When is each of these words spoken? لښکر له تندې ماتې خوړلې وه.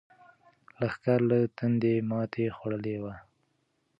لښکر 0.79 1.19
له 1.29 1.39
تندې 1.57 1.93
ماتې 2.09 2.45
خوړلې 2.55 2.97
وه. 3.03 3.13